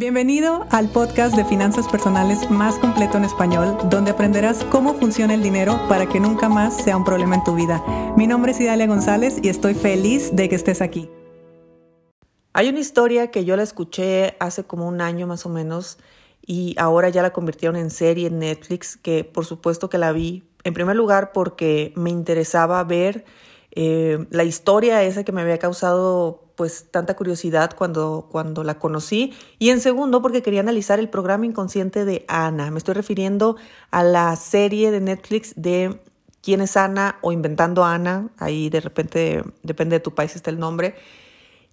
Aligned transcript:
Bienvenido 0.00 0.66
al 0.70 0.88
podcast 0.88 1.36
de 1.36 1.44
finanzas 1.44 1.86
personales 1.86 2.50
más 2.50 2.78
completo 2.78 3.18
en 3.18 3.24
español, 3.26 3.76
donde 3.90 4.12
aprenderás 4.12 4.64
cómo 4.70 4.94
funciona 4.94 5.34
el 5.34 5.42
dinero 5.42 5.78
para 5.90 6.08
que 6.08 6.18
nunca 6.18 6.48
más 6.48 6.74
sea 6.74 6.96
un 6.96 7.04
problema 7.04 7.34
en 7.34 7.44
tu 7.44 7.54
vida. 7.54 7.84
Mi 8.16 8.26
nombre 8.26 8.52
es 8.52 8.60
Idalia 8.62 8.86
González 8.86 9.36
y 9.42 9.50
estoy 9.50 9.74
feliz 9.74 10.34
de 10.34 10.48
que 10.48 10.54
estés 10.54 10.80
aquí. 10.80 11.10
Hay 12.54 12.70
una 12.70 12.80
historia 12.80 13.30
que 13.30 13.44
yo 13.44 13.56
la 13.56 13.62
escuché 13.62 14.36
hace 14.40 14.64
como 14.64 14.88
un 14.88 15.02
año 15.02 15.26
más 15.26 15.44
o 15.44 15.50
menos 15.50 15.98
y 16.40 16.74
ahora 16.78 17.10
ya 17.10 17.20
la 17.20 17.34
convirtieron 17.34 17.76
en 17.76 17.90
serie 17.90 18.28
en 18.28 18.38
Netflix, 18.38 18.96
que 18.96 19.24
por 19.24 19.44
supuesto 19.44 19.90
que 19.90 19.98
la 19.98 20.12
vi 20.12 20.44
en 20.64 20.72
primer 20.72 20.96
lugar 20.96 21.32
porque 21.32 21.92
me 21.94 22.08
interesaba 22.08 22.82
ver 22.84 23.26
eh, 23.72 24.26
la 24.30 24.44
historia 24.44 25.02
esa 25.02 25.24
que 25.24 25.32
me 25.32 25.42
había 25.42 25.58
causado 25.58 26.49
pues 26.60 26.88
tanta 26.90 27.16
curiosidad 27.16 27.74
cuando, 27.74 28.28
cuando 28.30 28.64
la 28.64 28.78
conocí. 28.78 29.32
Y 29.58 29.70
en 29.70 29.80
segundo 29.80 30.20
porque 30.20 30.42
quería 30.42 30.60
analizar 30.60 30.98
el 30.98 31.08
programa 31.08 31.46
inconsciente 31.46 32.04
de 32.04 32.26
Ana. 32.28 32.70
Me 32.70 32.76
estoy 32.76 32.92
refiriendo 32.92 33.56
a 33.90 34.02
la 34.02 34.36
serie 34.36 34.90
de 34.90 35.00
Netflix 35.00 35.54
de 35.56 36.02
quién 36.42 36.60
es 36.60 36.76
Ana 36.76 37.16
o 37.22 37.32
inventando 37.32 37.82
Ana, 37.82 38.28
ahí 38.36 38.68
de 38.68 38.82
repente 38.82 39.42
depende 39.62 39.96
de 39.96 40.00
tu 40.00 40.14
país 40.14 40.36
está 40.36 40.50
el 40.50 40.58
nombre, 40.58 40.96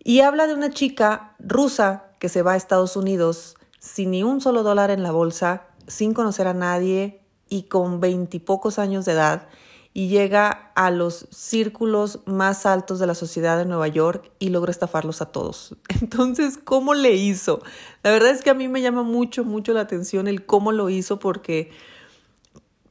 y 0.06 0.22
habla 0.22 0.48
de 0.48 0.54
una 0.54 0.70
chica 0.70 1.36
rusa 1.38 2.06
que 2.18 2.30
se 2.30 2.42
va 2.42 2.54
a 2.54 2.56
Estados 2.56 2.96
Unidos 2.96 3.58
sin 3.80 4.12
ni 4.12 4.24
un 4.24 4.40
solo 4.40 4.64
dólar 4.64 4.90
en 4.90 5.04
la 5.04 5.12
bolsa, 5.12 5.64
sin 5.88 6.14
conocer 6.14 6.48
a 6.48 6.54
nadie 6.54 7.20
y 7.50 7.64
con 7.64 8.00
veintipocos 8.00 8.80
años 8.80 9.04
de 9.04 9.12
edad 9.12 9.50
y 9.98 10.10
llega 10.10 10.72
a 10.76 10.92
los 10.92 11.28
círculos 11.32 12.20
más 12.28 12.68
altos 12.68 13.00
de 13.00 13.08
la 13.08 13.16
sociedad 13.16 13.58
de 13.58 13.66
Nueva 13.66 13.88
York 13.88 14.30
y 14.38 14.50
logra 14.50 14.70
estafarlos 14.70 15.24
a 15.24 15.32
todos. 15.32 15.76
Entonces, 16.02 16.60
¿cómo 16.64 16.94
le 16.94 17.16
hizo? 17.16 17.64
La 18.04 18.12
verdad 18.12 18.30
es 18.30 18.44
que 18.44 18.52
a 18.52 18.54
mí 18.54 18.68
me 18.68 18.84
llama 18.84 19.02
mucho, 19.02 19.44
mucho 19.44 19.74
la 19.74 19.82
atención 19.82 20.28
el 20.28 20.46
cómo 20.46 20.72
lo 20.72 20.92
hizo 20.92 21.18
porque 21.18 21.72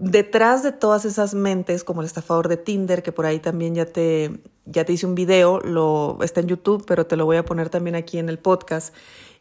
detrás 0.01 0.65
de 0.65 0.73
todas 0.73 1.05
esas 1.05 1.35
mentes, 1.35 1.85
como 1.85 2.01
el 2.01 2.07
estafador 2.07 2.49
de 2.49 2.57
Tinder, 2.57 3.05
que 3.05 3.13
por 3.13 3.25
ahí 3.25 3.39
también 3.39 3.77
ya 3.77 3.87
te, 3.87 4.41
ya 4.65 4.85
te 4.85 4.93
hice 4.93 5.07
un 5.07 5.15
video, 5.15 5.61
lo, 5.61 6.19
está 6.23 6.41
en 6.41 6.49
YouTube, 6.49 6.87
pero 6.89 7.07
te 7.07 7.15
lo 7.15 7.25
voy 7.25 7.37
a 7.37 7.45
poner 7.45 7.69
también 7.69 7.95
aquí 7.95 8.19
en 8.19 8.29
el 8.29 8.41
podcast. 8.41 8.93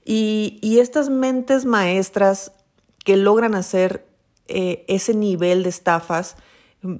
Y, 0.05 0.59
y 0.61 0.81
estas 0.81 1.09
mentes 1.09 1.65
maestras 1.65 2.51
que 3.03 3.17
logran 3.17 3.55
hacer 3.55 4.05
eh, 4.47 4.85
ese 4.87 5.15
nivel 5.15 5.63
de 5.63 5.69
estafas, 5.69 6.37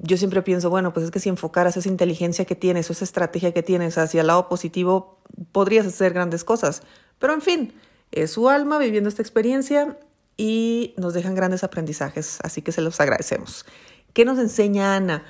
yo 0.02 0.18
siempre 0.18 0.42
pienso, 0.42 0.70
bueno, 0.70 0.94
pues 0.94 1.06
es 1.06 1.12
que 1.12 1.20
si 1.20 1.30
enfocaras 1.30 1.78
esa 1.78 1.90
inteligencia 1.90 2.46
que 2.46 2.56
tienes 2.56 2.90
o 2.90 2.94
esa 2.94 3.06
estrategia 3.06 3.54
que 3.54 3.64
tienes 3.64 3.98
hacia 3.98 4.22
el 4.22 4.28
lado 4.28 4.50
positivo, 4.50 5.20
podrías 5.52 5.86
hacer 5.86 6.14
grandes 6.14 6.44
cosas. 6.44 6.84
Pero 7.20 7.34
en 7.34 7.42
fin, 7.42 7.74
es 8.12 8.32
su 8.32 8.50
alma 8.50 8.78
viviendo 8.78 9.10
esta 9.10 9.22
experiencia 9.22 9.98
y 10.38 10.94
nos 10.98 11.14
dejan 11.14 11.36
grandes 11.36 11.64
aprendizajes, 11.64 12.40
así 12.44 12.62
que 12.62 12.72
se 12.72 12.82
los 12.82 13.00
agradecemos. 13.00 13.66
¿Qué 14.14 14.26
nos 14.26 14.40
enseña 14.40 14.96
Ana? 14.96 15.24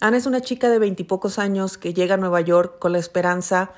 Ana 0.00 0.16
es 0.16 0.26
una 0.26 0.40
chica 0.40 0.68
de 0.68 0.78
veintipocos 0.78 1.38
años 1.38 1.78
que 1.78 1.94
llega 1.94 2.14
a 2.14 2.18
Nueva 2.18 2.40
York 2.40 2.78
con 2.78 2.92
la 2.92 2.98
esperanza 2.98 3.72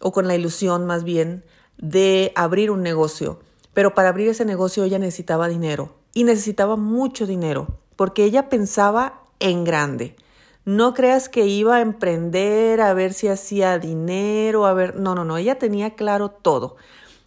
o 0.00 0.12
con 0.12 0.26
la 0.26 0.34
ilusión 0.34 0.86
más 0.86 1.04
bien 1.04 1.44
de 1.76 2.32
abrir 2.34 2.70
un 2.70 2.82
negocio. 2.82 3.40
Pero 3.74 3.94
para 3.94 4.08
abrir 4.08 4.28
ese 4.28 4.44
negocio 4.44 4.84
ella 4.84 4.98
necesitaba 4.98 5.48
dinero 5.48 5.94
y 6.14 6.24
necesitaba 6.24 6.76
mucho 6.76 7.26
dinero 7.26 7.78
porque 7.98 8.24
ella 8.24 8.48
pensaba 8.48 9.22
en 9.40 9.64
grande. 9.64 10.16
No 10.64 10.94
creas 10.94 11.28
que 11.28 11.46
iba 11.46 11.76
a 11.76 11.80
emprender 11.80 12.80
a 12.80 12.92
ver 12.92 13.14
si 13.14 13.28
hacía 13.28 13.78
dinero, 13.78 14.66
a 14.66 14.74
ver, 14.74 14.96
no, 14.96 15.14
no, 15.14 15.24
no, 15.24 15.38
ella 15.38 15.58
tenía 15.58 15.94
claro 15.94 16.30
todo. 16.30 16.76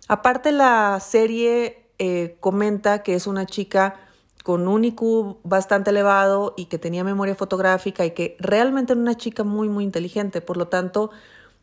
Aparte 0.07 0.51
la 0.51 0.99
serie 0.99 1.85
eh, 1.97 2.37
comenta 2.39 3.03
que 3.03 3.15
es 3.15 3.27
una 3.27 3.45
chica 3.45 3.95
con 4.43 4.67
un 4.67 4.83
IQ 4.83 5.37
bastante 5.43 5.91
elevado 5.91 6.53
y 6.57 6.65
que 6.65 6.77
tenía 6.77 7.03
memoria 7.03 7.35
fotográfica 7.35 8.05
y 8.05 8.11
que 8.11 8.35
realmente 8.39 8.93
era 8.93 9.01
una 9.01 9.15
chica 9.15 9.43
muy, 9.43 9.69
muy 9.69 9.83
inteligente. 9.83 10.41
Por 10.41 10.57
lo 10.57 10.67
tanto, 10.67 11.11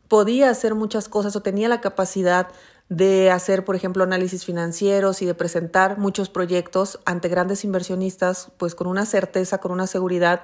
podía 0.07 0.49
hacer 0.49 0.75
muchas 0.75 1.09
cosas 1.09 1.35
o 1.35 1.41
tenía 1.41 1.69
la 1.69 1.81
capacidad 1.81 2.47
de 2.89 3.29
hacer, 3.29 3.63
por 3.63 3.75
ejemplo, 3.75 4.03
análisis 4.03 4.43
financieros 4.45 5.21
y 5.21 5.25
de 5.25 5.35
presentar 5.35 5.99
muchos 5.99 6.29
proyectos 6.29 6.99
ante 7.05 7.29
grandes 7.29 7.63
inversionistas, 7.63 8.51
pues 8.57 8.73
con 8.73 8.87
una 8.87 9.05
certeza, 9.05 9.59
con 9.59 9.71
una 9.71 9.85
seguridad 9.87 10.41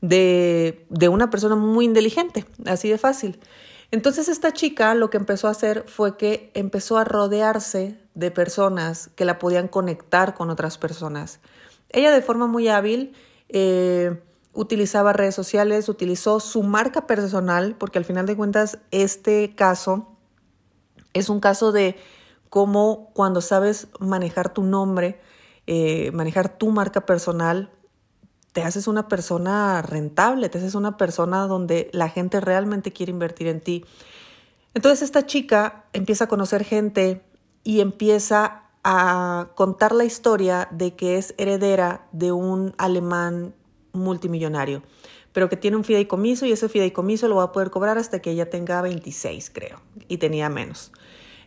de, 0.00 0.86
de 0.88 1.08
una 1.08 1.30
persona 1.30 1.54
muy 1.54 1.84
inteligente, 1.84 2.46
así 2.64 2.88
de 2.88 2.98
fácil. 2.98 3.38
Entonces 3.90 4.28
esta 4.28 4.52
chica 4.52 4.94
lo 4.94 5.10
que 5.10 5.18
empezó 5.18 5.48
a 5.48 5.50
hacer 5.50 5.84
fue 5.86 6.16
que 6.16 6.50
empezó 6.54 6.96
a 6.96 7.04
rodearse 7.04 7.98
de 8.14 8.30
personas 8.30 9.10
que 9.14 9.26
la 9.26 9.38
podían 9.38 9.68
conectar 9.68 10.34
con 10.34 10.48
otras 10.48 10.78
personas. 10.78 11.40
Ella 11.90 12.10
de 12.10 12.22
forma 12.22 12.46
muy 12.46 12.68
hábil 12.68 13.12
eh, 13.50 14.18
utilizaba 14.54 15.12
redes 15.12 15.34
sociales, 15.34 15.90
utilizó 15.90 16.40
su 16.40 16.62
marca 16.62 17.06
personal, 17.06 17.76
porque 17.78 17.98
al 17.98 18.06
final 18.06 18.24
de 18.24 18.34
cuentas 18.34 18.78
este 18.90 19.54
caso 19.54 20.11
es 21.12 21.28
un 21.28 21.40
caso 21.40 21.72
de 21.72 21.96
cómo 22.48 23.10
cuando 23.14 23.40
sabes 23.40 23.88
manejar 23.98 24.52
tu 24.52 24.62
nombre, 24.62 25.20
eh, 25.66 26.10
manejar 26.12 26.58
tu 26.58 26.70
marca 26.70 27.06
personal, 27.06 27.70
te 28.52 28.62
haces 28.62 28.86
una 28.86 29.08
persona 29.08 29.80
rentable, 29.82 30.48
te 30.48 30.58
haces 30.58 30.74
una 30.74 30.96
persona 30.96 31.46
donde 31.46 31.88
la 31.92 32.08
gente 32.08 32.40
realmente 32.40 32.92
quiere 32.92 33.10
invertir 33.10 33.48
en 33.48 33.60
ti. 33.60 33.84
Entonces 34.74 35.02
esta 35.02 35.26
chica 35.26 35.86
empieza 35.92 36.24
a 36.24 36.28
conocer 36.28 36.64
gente 36.64 37.24
y 37.64 37.80
empieza 37.80 38.64
a 38.84 39.48
contar 39.54 39.92
la 39.92 40.04
historia 40.04 40.68
de 40.70 40.94
que 40.94 41.16
es 41.16 41.34
heredera 41.38 42.06
de 42.12 42.32
un 42.32 42.74
alemán 42.78 43.54
multimillonario, 43.92 44.82
pero 45.32 45.48
que 45.48 45.56
tiene 45.56 45.76
un 45.76 45.84
fideicomiso 45.84 46.46
y 46.46 46.52
ese 46.52 46.68
fideicomiso 46.68 47.28
lo 47.28 47.36
va 47.36 47.44
a 47.44 47.52
poder 47.52 47.70
cobrar 47.70 47.98
hasta 47.98 48.20
que 48.20 48.30
ella 48.30 48.50
tenga 48.50 48.82
26, 48.82 49.50
creo, 49.50 49.80
y 50.08 50.18
tenía 50.18 50.48
menos. 50.48 50.92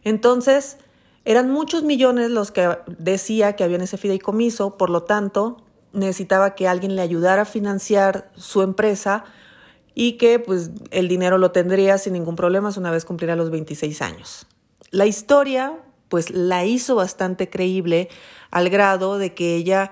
Entonces, 0.04 0.78
eran 1.24 1.50
muchos 1.52 1.84
millones 1.84 2.30
los 2.30 2.52
que 2.52 2.78
decía 3.00 3.56
que 3.56 3.64
había 3.64 3.78
en 3.78 3.84
ese 3.84 3.98
fideicomiso, 3.98 4.78
por 4.78 4.90
lo 4.90 5.04
tanto, 5.04 5.58
necesitaba 5.94 6.56
que 6.56 6.68
alguien 6.68 6.96
le 6.96 7.02
ayudara 7.02 7.44
a 7.44 7.46
financiar 7.46 8.32
su 8.36 8.62
empresa 8.62 9.24
y 9.96 10.14
que 10.14 10.40
pues 10.40 10.72
el 10.92 11.08
dinero 11.08 11.38
lo 11.38 11.52
tendría 11.52 11.98
sin 11.98 12.14
ningún 12.14 12.36
problema 12.36 12.70
una 12.78 12.92
vez 12.92 13.06
cumpliera 13.06 13.36
los 13.36 13.50
26 13.50 14.02
años. 14.02 14.46
La 14.92 15.06
historia 15.06 15.74
pues 16.10 16.30
la 16.30 16.66
hizo 16.66 16.96
bastante 16.96 17.50
creíble 17.50 18.10
al 18.52 18.70
grado 18.70 19.18
de 19.18 19.34
que 19.34 19.56
ella 19.56 19.92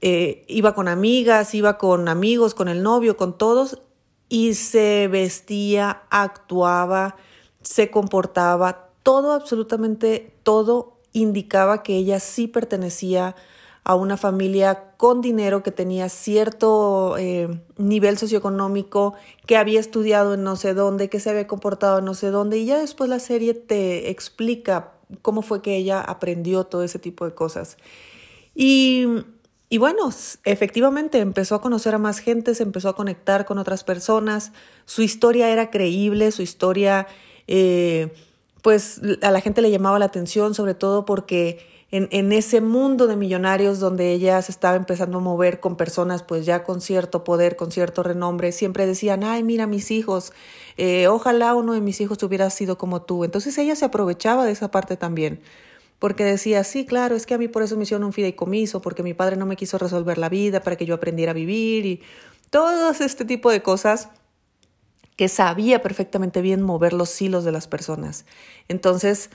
eh, 0.00 0.44
iba 0.48 0.74
con 0.74 0.88
amigas, 0.88 1.54
iba 1.54 1.78
con 1.78 2.08
amigos, 2.08 2.54
con 2.54 2.68
el 2.68 2.82
novio, 2.82 3.16
con 3.16 3.36
todos 3.36 3.82
y 4.28 4.54
se 4.54 5.08
vestía, 5.08 6.02
actuaba, 6.10 7.16
se 7.62 7.90
comportaba 7.90 8.90
todo, 9.02 9.32
absolutamente 9.32 10.34
todo 10.42 10.98
indicaba 11.12 11.82
que 11.82 11.96
ella 11.96 12.20
sí 12.20 12.46
pertenecía 12.46 13.34
a 13.84 13.94
una 13.94 14.18
familia 14.18 14.92
con 14.98 15.22
dinero 15.22 15.62
que 15.62 15.70
tenía 15.70 16.10
cierto 16.10 17.16
eh, 17.16 17.48
nivel 17.78 18.18
socioeconómico, 18.18 19.14
que 19.46 19.56
había 19.56 19.80
estudiado 19.80 20.34
en 20.34 20.44
no 20.44 20.56
sé 20.56 20.74
dónde, 20.74 21.08
que 21.08 21.20
se 21.20 21.30
había 21.30 21.46
comportado 21.46 22.00
en 22.00 22.04
no 22.04 22.12
sé 22.12 22.30
dónde, 22.30 22.58
y 22.58 22.66
ya 22.66 22.78
después 22.78 23.08
la 23.08 23.18
serie 23.18 23.54
te 23.54 24.10
explica 24.10 24.92
cómo 25.22 25.40
fue 25.40 25.62
que 25.62 25.76
ella 25.76 26.02
aprendió 26.02 26.64
todo 26.64 26.82
ese 26.82 26.98
tipo 26.98 27.24
de 27.24 27.34
cosas. 27.34 27.78
Y, 28.54 29.06
y 29.68 29.78
bueno, 29.78 30.10
efectivamente 30.44 31.18
empezó 31.18 31.54
a 31.54 31.60
conocer 31.60 31.94
a 31.94 31.98
más 31.98 32.18
gente, 32.18 32.54
se 32.54 32.62
empezó 32.62 32.88
a 32.88 32.96
conectar 32.96 33.44
con 33.44 33.58
otras 33.58 33.84
personas, 33.84 34.52
su 34.84 35.02
historia 35.02 35.50
era 35.50 35.70
creíble, 35.70 36.32
su 36.32 36.42
historia... 36.42 37.06
Eh, 37.46 38.12
pues 38.62 39.00
a 39.22 39.30
la 39.30 39.40
gente 39.40 39.62
le 39.62 39.70
llamaba 39.70 39.98
la 39.98 40.06
atención, 40.06 40.54
sobre 40.54 40.74
todo 40.74 41.04
porque 41.04 41.66
en, 41.90 42.08
en, 42.10 42.32
ese 42.32 42.60
mundo 42.60 43.06
de 43.06 43.16
millonarios 43.16 43.80
donde 43.80 44.12
ella 44.12 44.42
se 44.42 44.52
estaba 44.52 44.76
empezando 44.76 45.18
a 45.18 45.20
mover 45.20 45.60
con 45.60 45.76
personas 45.76 46.22
pues 46.22 46.44
ya 46.44 46.64
con 46.64 46.80
cierto 46.80 47.24
poder, 47.24 47.56
con 47.56 47.70
cierto 47.70 48.02
renombre, 48.02 48.52
siempre 48.52 48.86
decían, 48.86 49.24
ay, 49.24 49.42
mira 49.42 49.66
mis 49.66 49.90
hijos, 49.90 50.32
eh, 50.76 51.08
ojalá 51.08 51.54
uno 51.54 51.72
de 51.72 51.80
mis 51.80 52.00
hijos 52.00 52.22
hubiera 52.22 52.50
sido 52.50 52.76
como 52.76 53.02
tú. 53.02 53.24
Entonces 53.24 53.56
ella 53.58 53.74
se 53.74 53.86
aprovechaba 53.86 54.44
de 54.44 54.52
esa 54.52 54.70
parte 54.70 54.96
también, 54.96 55.40
porque 55.98 56.24
decía, 56.24 56.62
sí, 56.64 56.86
claro, 56.86 57.16
es 57.16 57.26
que 57.26 57.34
a 57.34 57.38
mí 57.38 57.48
por 57.48 57.62
eso 57.62 57.76
me 57.76 57.82
hicieron 57.82 58.04
un 58.04 58.12
fideicomiso, 58.12 58.80
porque 58.80 59.02
mi 59.02 59.14
padre 59.14 59.36
no 59.36 59.46
me 59.46 59.56
quiso 59.56 59.78
resolver 59.78 60.18
la 60.18 60.28
vida 60.28 60.62
para 60.62 60.76
que 60.76 60.86
yo 60.86 60.94
aprendiera 60.94 61.32
a 61.32 61.34
vivir 61.34 61.86
y 61.86 62.02
todo 62.50 62.90
este 62.90 63.24
tipo 63.24 63.50
de 63.50 63.62
cosas 63.62 64.08
que 65.16 65.28
sabía 65.28 65.82
perfectamente 65.82 66.40
bien 66.40 66.62
mover 66.62 66.92
los 66.92 67.20
hilos 67.20 67.44
de 67.44 67.50
las 67.50 67.66
personas. 67.66 68.24
Entonces, 68.68 69.30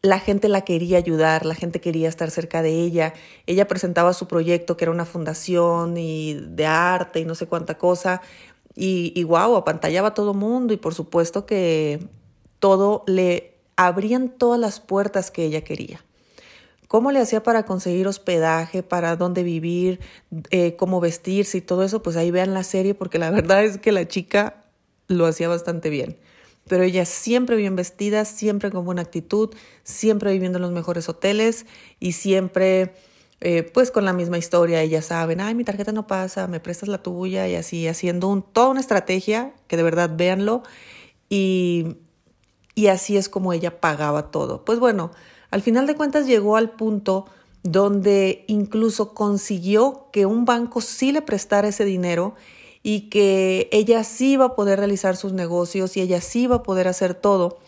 la 0.00 0.18
gente 0.18 0.48
la 0.48 0.62
quería 0.62 0.96
ayudar, 0.96 1.44
la 1.44 1.54
gente 1.54 1.80
quería 1.80 2.08
estar 2.08 2.30
cerca 2.30 2.62
de 2.62 2.70
ella. 2.70 3.12
Ella 3.46 3.68
presentaba 3.68 4.14
su 4.14 4.26
proyecto, 4.26 4.76
que 4.76 4.84
era 4.84 4.90
una 4.90 5.04
fundación 5.04 5.98
y 5.98 6.34
de 6.34 6.66
arte 6.66 7.20
y 7.20 7.24
no 7.26 7.34
sé 7.34 7.46
cuánta 7.46 7.76
cosa. 7.76 8.22
Y, 8.74 9.12
y 9.14 9.24
wow, 9.24 9.54
apantallaba 9.56 10.08
a 10.08 10.14
todo 10.14 10.32
mundo 10.32 10.72
y 10.72 10.78
por 10.78 10.94
supuesto 10.94 11.44
que 11.44 12.08
todo 12.58 13.04
le 13.06 13.51
abrían 13.76 14.28
todas 14.28 14.60
las 14.60 14.80
puertas 14.80 15.30
que 15.30 15.44
ella 15.44 15.62
quería. 15.62 16.04
cómo 16.88 17.10
le 17.10 17.20
hacía 17.20 17.42
para 17.42 17.64
conseguir 17.64 18.06
hospedaje, 18.06 18.82
para 18.82 19.16
dónde 19.16 19.42
vivir, 19.42 20.00
eh, 20.50 20.76
cómo 20.76 21.00
vestirse 21.00 21.56
y 21.56 21.60
todo 21.62 21.84
eso, 21.84 22.02
pues 22.02 22.16
ahí 22.16 22.30
vean 22.30 22.52
la 22.52 22.64
serie 22.64 22.94
porque 22.94 23.18
la 23.18 23.30
verdad 23.38 23.64
es 23.64 23.78
que 23.78 23.92
la 23.92 24.06
chica 24.06 24.64
lo 25.08 25.26
hacía 25.26 25.48
bastante 25.48 25.88
bien. 25.88 26.18
Pero 26.68 26.84
ella 26.84 27.06
siempre 27.06 27.56
bien 27.56 27.76
vestida, 27.76 28.24
siempre 28.24 28.70
con 28.70 28.84
buena 28.84 29.02
actitud, 29.02 29.50
siempre 29.84 30.32
viviendo 30.32 30.58
en 30.58 30.62
los 30.62 30.70
mejores 30.70 31.08
hoteles 31.08 31.66
y 31.98 32.12
siempre 32.12 32.92
eh, 33.40 33.64
pues 33.64 33.90
con 33.90 34.04
la 34.04 34.12
misma 34.12 34.38
historia. 34.38 34.82
Ellas 34.82 35.06
saben, 35.06 35.40
ay, 35.40 35.54
mi 35.56 35.64
tarjeta 35.64 35.90
no 35.90 36.06
pasa, 36.06 36.46
me 36.46 36.60
prestas 36.60 36.88
la 36.88 37.02
tuya 37.02 37.48
y 37.48 37.56
así, 37.56 37.88
haciendo 37.88 38.28
un, 38.28 38.42
toda 38.42 38.68
una 38.68 38.80
estrategia 38.80 39.52
que 39.66 39.76
de 39.76 39.82
verdad 39.82 40.10
véanlo. 40.14 40.62
Y, 41.28 41.96
y 42.74 42.86
así 42.86 43.16
es 43.16 43.28
como 43.28 43.52
ella 43.52 43.80
pagaba 43.80 44.30
todo. 44.30 44.64
Pues 44.64 44.78
bueno, 44.78 45.10
al 45.50 45.62
final 45.62 45.86
de 45.86 45.94
cuentas 45.94 46.26
llegó 46.26 46.56
al 46.56 46.70
punto 46.70 47.26
donde 47.62 48.44
incluso 48.48 49.14
consiguió 49.14 50.08
que 50.12 50.26
un 50.26 50.44
banco 50.44 50.80
sí 50.80 51.12
le 51.12 51.22
prestara 51.22 51.68
ese 51.68 51.84
dinero 51.84 52.34
y 52.82 53.08
que 53.10 53.68
ella 53.70 54.02
sí 54.02 54.32
iba 54.32 54.46
a 54.46 54.56
poder 54.56 54.78
realizar 54.78 55.16
sus 55.16 55.32
negocios 55.32 55.96
y 55.96 56.00
ella 56.00 56.20
sí 56.20 56.42
iba 56.42 56.56
a 56.56 56.62
poder 56.62 56.88
hacer 56.88 57.14
todo. 57.14 57.58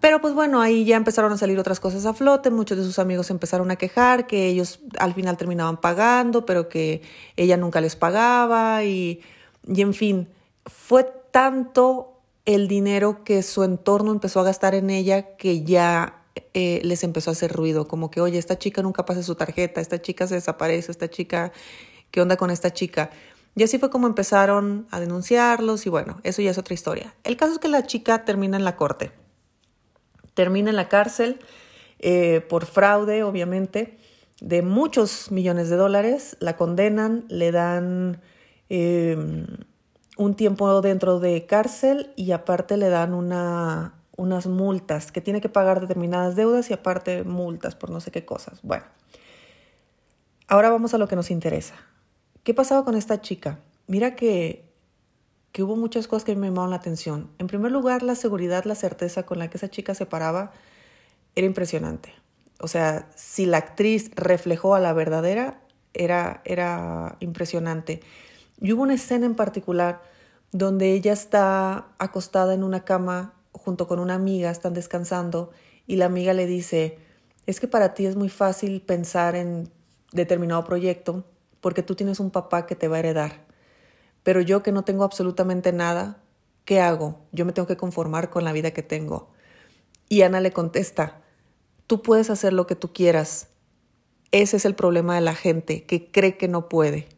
Pero 0.00 0.20
pues 0.20 0.34
bueno, 0.34 0.60
ahí 0.60 0.84
ya 0.84 0.96
empezaron 0.96 1.32
a 1.32 1.38
salir 1.38 1.58
otras 1.58 1.80
cosas 1.80 2.06
a 2.06 2.14
flote, 2.14 2.50
muchos 2.50 2.76
de 2.76 2.84
sus 2.84 2.98
amigos 2.98 3.30
empezaron 3.30 3.70
a 3.70 3.76
quejar 3.76 4.26
que 4.26 4.48
ellos 4.48 4.80
al 4.98 5.14
final 5.14 5.36
terminaban 5.36 5.80
pagando, 5.80 6.44
pero 6.44 6.68
que 6.68 7.02
ella 7.36 7.56
nunca 7.56 7.80
les 7.80 7.94
pagaba 7.96 8.84
y, 8.84 9.20
y 9.66 9.80
en 9.80 9.94
fin, 9.94 10.28
fue 10.66 11.04
tanto 11.30 12.11
el 12.44 12.68
dinero 12.68 13.24
que 13.24 13.42
su 13.42 13.62
entorno 13.62 14.10
empezó 14.10 14.40
a 14.40 14.44
gastar 14.44 14.74
en 14.74 14.90
ella 14.90 15.36
que 15.36 15.62
ya 15.62 16.22
eh, 16.54 16.80
les 16.84 17.04
empezó 17.04 17.30
a 17.30 17.32
hacer 17.32 17.52
ruido, 17.52 17.86
como 17.86 18.10
que, 18.10 18.20
oye, 18.20 18.38
esta 18.38 18.58
chica 18.58 18.82
nunca 18.82 19.04
pasa 19.04 19.22
su 19.22 19.34
tarjeta, 19.34 19.80
esta 19.80 20.00
chica 20.00 20.26
se 20.26 20.34
desaparece, 20.36 20.90
esta 20.90 21.08
chica, 21.08 21.52
¿qué 22.10 22.20
onda 22.20 22.36
con 22.36 22.50
esta 22.50 22.72
chica? 22.72 23.10
Y 23.54 23.62
así 23.62 23.78
fue 23.78 23.90
como 23.90 24.06
empezaron 24.06 24.86
a 24.90 24.98
denunciarlos 24.98 25.86
y 25.86 25.90
bueno, 25.90 26.20
eso 26.24 26.40
ya 26.42 26.50
es 26.50 26.58
otra 26.58 26.74
historia. 26.74 27.14
El 27.22 27.36
caso 27.36 27.52
es 27.52 27.58
que 27.58 27.68
la 27.68 27.86
chica 27.86 28.24
termina 28.24 28.56
en 28.56 28.64
la 28.64 28.76
corte, 28.76 29.12
termina 30.34 30.70
en 30.70 30.76
la 30.76 30.88
cárcel 30.88 31.38
eh, 31.98 32.40
por 32.48 32.64
fraude, 32.64 33.22
obviamente, 33.22 33.98
de 34.40 34.62
muchos 34.62 35.30
millones 35.30 35.68
de 35.70 35.76
dólares, 35.76 36.36
la 36.40 36.56
condenan, 36.56 37.24
le 37.28 37.52
dan 37.52 38.20
eh, 38.70 39.46
un 40.16 40.34
tiempo 40.34 40.80
dentro 40.80 41.20
de 41.20 41.46
cárcel 41.46 42.12
y 42.16 42.32
aparte 42.32 42.76
le 42.76 42.88
dan 42.88 43.14
una 43.14 43.94
unas 44.16 44.46
multas, 44.46 45.10
que 45.10 45.20
tiene 45.20 45.40
que 45.40 45.48
pagar 45.48 45.80
determinadas 45.80 46.36
deudas 46.36 46.70
y 46.70 46.74
aparte 46.74 47.24
multas 47.24 47.74
por 47.74 47.90
no 47.90 48.00
sé 48.00 48.10
qué 48.10 48.24
cosas. 48.24 48.60
Bueno, 48.62 48.84
ahora 50.48 50.70
vamos 50.70 50.94
a 50.94 50.98
lo 50.98 51.08
que 51.08 51.16
nos 51.16 51.30
interesa. 51.30 51.74
¿Qué 52.42 52.54
pasaba 52.54 52.84
con 52.84 52.94
esta 52.94 53.20
chica? 53.20 53.60
Mira 53.86 54.14
que, 54.14 54.70
que 55.50 55.62
hubo 55.62 55.76
muchas 55.76 56.08
cosas 56.08 56.24
que 56.24 56.36
me 56.36 56.48
llamaron 56.48 56.70
la 56.70 56.76
atención. 56.76 57.30
En 57.38 57.46
primer 57.46 57.72
lugar, 57.72 58.02
la 58.02 58.14
seguridad, 58.14 58.64
la 58.64 58.74
certeza 58.74 59.24
con 59.24 59.38
la 59.38 59.48
que 59.48 59.56
esa 59.56 59.70
chica 59.70 59.94
se 59.94 60.06
paraba 60.06 60.52
era 61.34 61.46
impresionante. 61.46 62.14
O 62.60 62.68
sea, 62.68 63.10
si 63.16 63.46
la 63.46 63.58
actriz 63.58 64.10
reflejó 64.14 64.74
a 64.74 64.80
la 64.80 64.92
verdadera, 64.92 65.62
era, 65.94 66.42
era 66.44 67.16
impresionante. 67.20 68.00
Y 68.62 68.72
hubo 68.72 68.82
una 68.82 68.94
escena 68.94 69.26
en 69.26 69.34
particular 69.34 70.02
donde 70.52 70.92
ella 70.92 71.12
está 71.12 71.88
acostada 71.98 72.54
en 72.54 72.62
una 72.62 72.84
cama 72.84 73.34
junto 73.50 73.88
con 73.88 73.98
una 73.98 74.14
amiga, 74.14 74.50
están 74.50 74.72
descansando 74.72 75.50
y 75.88 75.96
la 75.96 76.06
amiga 76.06 76.32
le 76.32 76.46
dice, 76.46 76.98
es 77.46 77.58
que 77.58 77.66
para 77.66 77.92
ti 77.92 78.06
es 78.06 78.14
muy 78.14 78.28
fácil 78.28 78.80
pensar 78.80 79.34
en 79.34 79.68
determinado 80.12 80.64
proyecto 80.64 81.24
porque 81.60 81.82
tú 81.82 81.96
tienes 81.96 82.20
un 82.20 82.30
papá 82.30 82.66
que 82.66 82.76
te 82.76 82.86
va 82.86 82.96
a 82.96 82.98
heredar. 83.00 83.44
Pero 84.22 84.40
yo 84.40 84.62
que 84.62 84.70
no 84.70 84.84
tengo 84.84 85.02
absolutamente 85.02 85.72
nada, 85.72 86.22
¿qué 86.64 86.80
hago? 86.80 87.18
Yo 87.32 87.44
me 87.44 87.52
tengo 87.52 87.66
que 87.66 87.76
conformar 87.76 88.30
con 88.30 88.44
la 88.44 88.52
vida 88.52 88.70
que 88.70 88.84
tengo. 88.84 89.30
Y 90.08 90.22
Ana 90.22 90.40
le 90.40 90.52
contesta, 90.52 91.20
tú 91.88 92.00
puedes 92.02 92.30
hacer 92.30 92.52
lo 92.52 92.68
que 92.68 92.76
tú 92.76 92.92
quieras. 92.92 93.48
Ese 94.30 94.56
es 94.56 94.64
el 94.64 94.76
problema 94.76 95.16
de 95.16 95.20
la 95.20 95.34
gente, 95.34 95.84
que 95.84 96.12
cree 96.12 96.36
que 96.36 96.46
no 96.46 96.68
puede. 96.68 97.08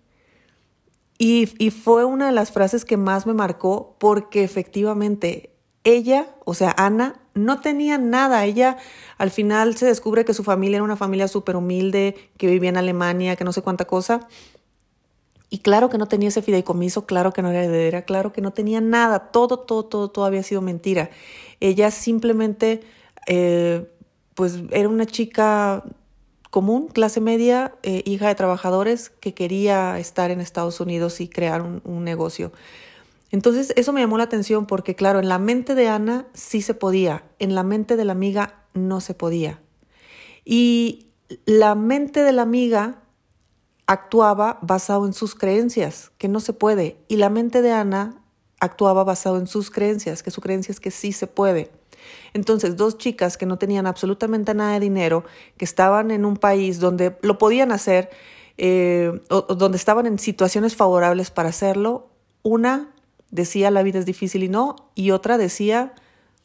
Y, 1.19 1.47
fue 1.71 2.05
una 2.05 2.27
de 2.27 2.33
las 2.33 2.51
frases 2.51 2.85
que 2.85 2.97
más 2.97 3.27
me 3.27 3.35
marcó 3.35 3.97
porque 3.99 4.43
efectivamente 4.43 5.55
ella, 5.85 6.35
o 6.45 6.55
sea, 6.55 6.75
Ana, 6.77 7.21
no 7.35 7.61
tenía 7.61 7.99
nada. 7.99 8.45
Ella 8.45 8.79
al 9.17 9.31
final 9.31 9.77
se 9.77 9.87
descubre 9.87 10.25
que 10.25 10.35
su 10.35 10.43
familia 10.43 10.77
era 10.77 10.85
una 10.85 10.97
familia 10.97 11.29
súper 11.29 11.57
humilde, 11.57 12.31
que 12.37 12.49
vivía 12.49 12.71
en 12.71 12.79
Alemania, 12.79 13.37
que 13.37 13.45
no 13.45 13.53
sé 13.53 13.63
cuánta 13.63 13.85
cosa. 13.85 14.27
Y 15.51 15.59
claro 15.59 15.89
que 15.89 15.99
no 15.99 16.09
tenía 16.09 16.31
ese 16.31 16.43
fideicomiso, 16.43 17.07
claro 17.07 17.33
que 17.33 17.43
no 17.43 17.51
era 17.51 17.63
heredera, 17.63 18.03
claro 18.03 18.33
que 18.33 18.41
no 18.41 18.53
tenía 18.53 18.81
nada. 18.81 19.31
Todo, 19.31 19.61
todo, 19.61 19.85
todo, 19.85 20.11
todo 20.11 20.25
había 20.25 20.43
sido 20.43 20.63
mentira. 20.63 21.11
Ella 21.61 21.93
simplemente, 21.93 22.83
eh, 23.29 23.89
pues 24.35 24.59
era 24.71 24.89
una 24.89 25.07
chica 25.07 25.85
común, 26.55 26.87
clase 26.87 27.21
media, 27.21 27.75
eh, 27.83 28.05
hija 28.07 28.29
de 28.29 28.37
trabajadores 28.37 29.11
que 29.11 29.35
quería 29.35 29.99
estar 29.99 30.31
en 30.31 30.41
Estados 30.41 30.79
Unidos 30.79 31.21
y 31.21 31.27
crear 31.27 31.63
un 31.63 32.05
negocio. 32.05 32.53
Entonces 33.33 33.73
eso 33.75 33.93
me 33.93 34.01
llamó 34.01 34.19
la 34.19 34.23
atención 34.23 34.65
porque 34.65 34.95
claro, 34.95 35.19
en 35.19 35.29
la 35.29 35.41
mente 35.41 35.75
de 35.75 35.89
Ana 35.89 36.29
sí 36.33 36.63
se 36.63 36.73
podía, 36.73 37.25
en 37.41 37.57
la 37.57 37.65
mente 37.65 37.97
de 37.97 38.05
la 38.05 38.13
amiga 38.13 38.63
no 38.73 39.01
se 39.01 39.15
podía. 39.15 39.61
Y 40.45 41.09
la 41.45 41.75
mente 41.75 42.23
de 42.23 42.31
la 42.31 42.43
amiga 42.43 43.03
actuaba 43.89 44.61
basado 44.63 45.07
en 45.07 45.13
sus 45.13 45.35
creencias, 45.35 46.13
que 46.19 46.29
no 46.29 46.39
se 46.39 46.53
puede, 46.53 46.99
y 47.09 47.17
la 47.17 47.31
mente 47.31 47.63
de 47.63 47.73
Ana 47.73 48.23
actuaba 48.61 49.03
basado 49.03 49.39
en 49.39 49.49
sus 49.49 49.73
creencias, 49.73 50.23
que 50.23 50.31
su 50.31 50.41
creencia 50.41 50.71
es 50.71 50.79
que 50.79 50.93
sí 50.93 51.11
se 51.11 51.27
puede. 51.27 51.73
Entonces, 52.33 52.77
dos 52.77 52.99
chicas 52.99 53.37
que 53.37 53.47
no 53.47 53.59
tenían 53.59 53.87
absolutamente 53.87 54.55
nada 54.55 54.75
de 54.75 54.81
dinero, 54.81 55.25
que 55.57 55.65
estaban 55.65 56.11
en 56.11 56.25
un 56.25 56.37
país 56.37 56.81
donde 56.81 57.17
lo 57.23 57.39
podían 57.39 57.73
hacer, 57.73 58.11
eh, 58.57 59.21
o, 59.31 59.43
donde 59.55 59.77
estaban 59.77 60.07
en 60.07 60.19
situaciones 60.19 60.77
favorables 60.77 61.31
para 61.31 61.49
hacerlo, 61.49 62.09
una 62.43 62.95
decía 63.31 63.71
la 63.71 63.83
vida 63.83 63.99
es 63.99 64.07
difícil 64.07 64.45
y 64.45 64.49
no, 64.49 64.77
y 64.95 65.11
otra 65.11 65.39
decía 65.39 65.95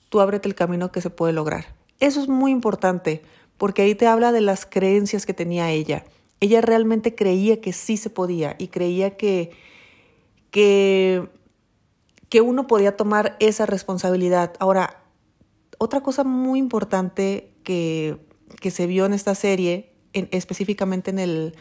tú 0.10 0.20
ábrete 0.20 0.48
el 0.48 0.56
camino 0.56 0.92
que 0.92 1.02
se 1.02 1.10
puede 1.10 1.34
lograr. 1.34 1.76
Eso 2.00 2.22
es 2.22 2.28
muy 2.28 2.52
importante 2.52 3.22
porque 3.58 3.84
ahí 3.84 3.96
te 3.96 4.08
habla 4.08 4.32
de 4.32 4.42
las 4.42 4.66
creencias 4.66 5.26
que 5.26 5.34
tenía 5.34 5.70
ella. 5.72 6.06
Ella 6.40 6.62
realmente 6.62 7.16
creía 7.16 7.62
que 7.62 7.74
sí 7.74 7.98
se 7.98 8.10
podía 8.10 8.56
y 8.58 8.70
creía 8.70 9.18
que, 9.18 9.52
que, 10.50 11.28
que 12.30 12.42
uno 12.42 12.68
podía 12.68 12.96
tomar 12.96 13.36
esa 13.40 13.66
responsabilidad. 13.66 14.54
Ahora, 14.60 14.99
otra 15.80 16.02
cosa 16.02 16.24
muy 16.24 16.60
importante 16.60 17.52
que, 17.64 18.20
que 18.62 18.70
se 18.70 18.86
vio 18.86 19.08
en 19.08 19.14
esta 19.14 19.34
serie, 19.34 19.96
en, 20.14 20.30
específicamente 20.32 21.10
en 21.10 21.18
el, 21.18 21.56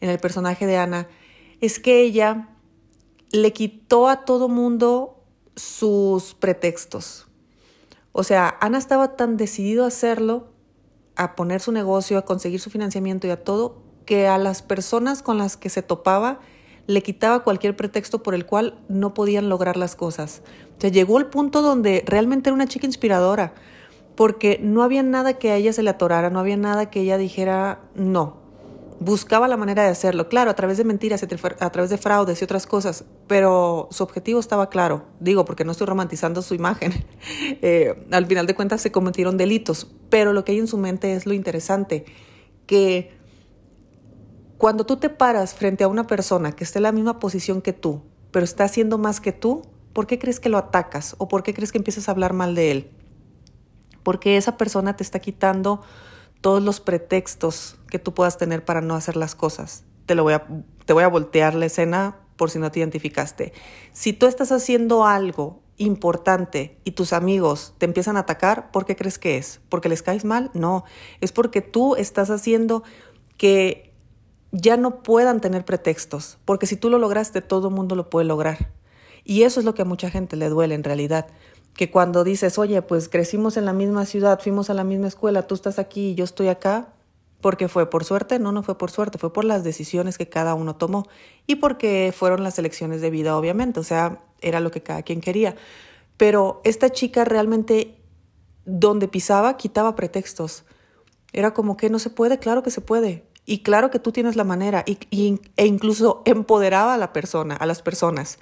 en 0.00 0.08
el 0.08 0.18
personaje 0.18 0.66
de 0.66 0.78
Ana, 0.78 1.08
es 1.60 1.78
que 1.78 2.00
ella 2.00 2.48
le 3.32 3.52
quitó 3.52 4.08
a 4.08 4.24
todo 4.24 4.48
mundo 4.48 5.22
sus 5.56 6.34
pretextos. 6.34 7.26
O 8.12 8.22
sea, 8.22 8.56
Ana 8.60 8.78
estaba 8.78 9.16
tan 9.16 9.36
decidido 9.36 9.84
a 9.84 9.88
hacerlo, 9.88 10.48
a 11.16 11.34
poner 11.34 11.60
su 11.60 11.72
negocio, 11.72 12.18
a 12.18 12.24
conseguir 12.24 12.60
su 12.60 12.70
financiamiento 12.70 13.26
y 13.26 13.30
a 13.30 13.42
todo, 13.42 13.82
que 14.06 14.28
a 14.28 14.38
las 14.38 14.62
personas 14.62 15.22
con 15.22 15.38
las 15.38 15.56
que 15.56 15.68
se 15.68 15.82
topaba 15.82 16.40
le 16.86 17.02
quitaba 17.02 17.42
cualquier 17.42 17.76
pretexto 17.76 18.22
por 18.22 18.34
el 18.34 18.46
cual 18.46 18.78
no 18.88 19.14
podían 19.14 19.48
lograr 19.48 19.76
las 19.76 19.96
cosas. 19.96 20.42
O 20.76 20.80
sea, 20.80 20.90
llegó 20.90 21.18
el 21.18 21.26
punto 21.26 21.62
donde 21.62 22.04
realmente 22.06 22.50
era 22.50 22.54
una 22.54 22.66
chica 22.66 22.86
inspiradora, 22.86 23.54
porque 24.14 24.58
no 24.62 24.82
había 24.82 25.02
nada 25.02 25.34
que 25.34 25.50
a 25.50 25.56
ella 25.56 25.72
se 25.72 25.82
le 25.82 25.90
atorara, 25.90 26.30
no 26.30 26.40
había 26.40 26.56
nada 26.56 26.90
que 26.90 27.00
ella 27.00 27.18
dijera 27.18 27.80
no. 27.94 28.44
Buscaba 28.98 29.46
la 29.46 29.58
manera 29.58 29.82
de 29.82 29.90
hacerlo, 29.90 30.30
claro, 30.30 30.50
a 30.50 30.54
través 30.54 30.78
de 30.78 30.84
mentiras, 30.84 31.22
a 31.22 31.70
través 31.70 31.90
de 31.90 31.98
fraudes 31.98 32.40
y 32.40 32.44
otras 32.44 32.66
cosas, 32.66 33.04
pero 33.26 33.88
su 33.90 34.02
objetivo 34.02 34.40
estaba 34.40 34.70
claro, 34.70 35.04
digo, 35.20 35.44
porque 35.44 35.66
no 35.66 35.72
estoy 35.72 35.86
romantizando 35.86 36.40
su 36.40 36.54
imagen, 36.54 36.92
eh, 37.60 38.06
al 38.10 38.24
final 38.24 38.46
de 38.46 38.54
cuentas 38.54 38.80
se 38.80 38.90
cometieron 38.90 39.36
delitos, 39.36 39.86
pero 40.08 40.32
lo 40.32 40.46
que 40.46 40.52
hay 40.52 40.58
en 40.60 40.66
su 40.66 40.78
mente 40.78 41.12
es 41.12 41.26
lo 41.26 41.34
interesante, 41.34 42.06
que 42.66 43.15
cuando 44.58 44.86
tú 44.86 44.96
te 44.96 45.10
paras 45.10 45.54
frente 45.54 45.84
a 45.84 45.88
una 45.88 46.06
persona 46.06 46.52
que 46.52 46.64
está 46.64 46.78
en 46.78 46.84
la 46.84 46.92
misma 46.92 47.18
posición 47.18 47.60
que 47.62 47.72
tú, 47.72 48.02
pero 48.30 48.44
está 48.44 48.64
haciendo 48.64 48.98
más 48.98 49.20
que 49.20 49.32
tú, 49.32 49.62
¿por 49.92 50.06
qué 50.06 50.18
crees 50.18 50.40
que 50.40 50.48
lo 50.48 50.58
atacas 50.58 51.14
o 51.18 51.28
por 51.28 51.42
qué 51.42 51.54
crees 51.54 51.72
que 51.72 51.78
empiezas 51.78 52.08
a 52.08 52.12
hablar 52.12 52.32
mal 52.32 52.54
de 52.54 52.70
él? 52.70 52.90
Porque 54.02 54.36
esa 54.36 54.56
persona 54.56 54.96
te 54.96 55.02
está 55.02 55.18
quitando 55.18 55.82
todos 56.40 56.62
los 56.62 56.80
pretextos 56.80 57.76
que 57.88 57.98
tú 57.98 58.14
puedas 58.14 58.38
tener 58.38 58.64
para 58.64 58.80
no 58.80 58.94
hacer 58.94 59.16
las 59.16 59.34
cosas. 59.34 59.84
Te, 60.06 60.14
lo 60.14 60.22
voy 60.22 60.34
a, 60.34 60.46
te 60.84 60.92
voy 60.92 61.02
a 61.02 61.08
voltear 61.08 61.54
la 61.54 61.66
escena 61.66 62.16
por 62.36 62.50
si 62.50 62.58
no 62.58 62.70
te 62.70 62.78
identificaste. 62.78 63.52
Si 63.92 64.12
tú 64.12 64.26
estás 64.26 64.52
haciendo 64.52 65.06
algo 65.06 65.62
importante 65.78 66.78
y 66.84 66.92
tus 66.92 67.12
amigos 67.12 67.74
te 67.78 67.86
empiezan 67.86 68.16
a 68.16 68.20
atacar, 68.20 68.70
¿por 68.70 68.86
qué 68.86 68.96
crees 68.96 69.18
que 69.18 69.36
es? 69.36 69.60
¿Porque 69.68 69.88
les 69.88 70.02
caes 70.02 70.24
mal? 70.24 70.50
No, 70.54 70.84
es 71.20 71.32
porque 71.32 71.60
tú 71.60 71.96
estás 71.96 72.30
haciendo 72.30 72.82
que 73.36 73.95
ya 74.52 74.76
no 74.76 75.02
puedan 75.02 75.40
tener 75.40 75.64
pretextos, 75.64 76.38
porque 76.44 76.66
si 76.66 76.76
tú 76.76 76.90
lo 76.90 76.98
lograste, 76.98 77.42
todo 77.42 77.68
el 77.68 77.74
mundo 77.74 77.94
lo 77.94 78.10
puede 78.10 78.26
lograr. 78.26 78.70
Y 79.24 79.42
eso 79.42 79.60
es 79.60 79.66
lo 79.66 79.74
que 79.74 79.82
a 79.82 79.86
mucha 79.86 80.10
gente 80.10 80.36
le 80.36 80.48
duele 80.48 80.74
en 80.74 80.84
realidad, 80.84 81.26
que 81.74 81.90
cuando 81.90 82.24
dices, 82.24 82.58
oye, 82.58 82.80
pues 82.82 83.08
crecimos 83.08 83.56
en 83.56 83.64
la 83.64 83.72
misma 83.72 84.06
ciudad, 84.06 84.40
fuimos 84.40 84.70
a 84.70 84.74
la 84.74 84.84
misma 84.84 85.08
escuela, 85.08 85.46
tú 85.46 85.54
estás 85.54 85.78
aquí 85.78 86.10
y 86.10 86.14
yo 86.14 86.24
estoy 86.24 86.48
acá, 86.48 86.88
porque 87.40 87.68
fue 87.68 87.90
por 87.90 88.04
suerte, 88.04 88.38
no, 88.38 88.50
no 88.52 88.62
fue 88.62 88.78
por 88.78 88.90
suerte, 88.90 89.18
fue 89.18 89.32
por 89.32 89.44
las 89.44 89.62
decisiones 89.62 90.16
que 90.16 90.28
cada 90.28 90.54
uno 90.54 90.76
tomó 90.76 91.06
y 91.46 91.56
porque 91.56 92.14
fueron 92.16 92.42
las 92.42 92.58
elecciones 92.58 93.00
de 93.00 93.10
vida, 93.10 93.36
obviamente, 93.36 93.78
o 93.80 93.84
sea, 93.84 94.22
era 94.40 94.60
lo 94.60 94.70
que 94.70 94.82
cada 94.82 95.02
quien 95.02 95.20
quería. 95.20 95.54
Pero 96.16 96.60
esta 96.64 96.90
chica 96.90 97.24
realmente, 97.24 98.00
donde 98.64 99.06
pisaba, 99.06 99.56
quitaba 99.56 99.94
pretextos. 99.94 100.64
Era 101.32 101.52
como 101.52 101.76
que 101.76 101.90
no 101.90 101.98
se 101.98 102.10
puede, 102.10 102.38
claro 102.38 102.62
que 102.62 102.70
se 102.70 102.80
puede. 102.80 103.26
Y 103.46 103.62
claro 103.62 103.90
que 103.90 104.00
tú 104.00 104.10
tienes 104.10 104.34
la 104.34 104.44
manera 104.44 104.84
y, 104.84 105.40
e 105.56 105.66
incluso 105.66 106.22
empoderaba 106.24 106.94
a 106.94 106.98
la 106.98 107.12
persona, 107.12 107.54
a 107.54 107.64
las 107.64 107.80
personas. 107.80 108.38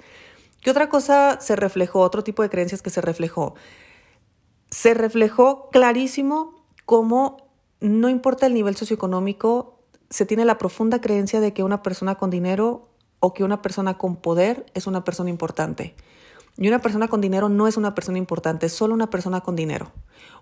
¿Qué 0.61 0.71
otra 0.71 0.89
cosa 0.89 1.39
se 1.39 1.55
reflejó? 1.55 1.99
Otro 1.99 2.23
tipo 2.23 2.41
de 2.41 2.49
creencias 2.49 2.81
que 2.81 2.89
se 2.89 3.01
reflejó. 3.01 3.53
Se 4.71 4.95
reflejó 4.95 5.69
clarísimo 5.69 6.65
cómo 6.85 7.37
no 7.79 8.09
importa 8.09 8.47
el 8.47 8.55
nivel 8.55 8.75
socioeconómico, 8.75 9.79
se 10.09 10.25
tiene 10.25 10.43
la 10.43 10.57
profunda 10.57 11.01
creencia 11.01 11.39
de 11.39 11.53
que 11.53 11.63
una 11.63 11.83
persona 11.83 12.15
con 12.15 12.31
dinero 12.31 12.89
o 13.19 13.33
que 13.33 13.43
una 13.43 13.61
persona 13.61 13.99
con 13.99 14.15
poder 14.15 14.65
es 14.73 14.87
una 14.87 15.03
persona 15.03 15.29
importante. 15.29 15.95
Y 16.57 16.67
una 16.67 16.79
persona 16.79 17.09
con 17.09 17.21
dinero 17.21 17.49
no 17.49 17.67
es 17.67 17.77
una 17.77 17.93
persona 17.93 18.17
importante, 18.17 18.67
es 18.67 18.73
solo 18.73 18.93
una 18.93 19.09
persona 19.09 19.41
con 19.41 19.55
dinero. 19.55 19.91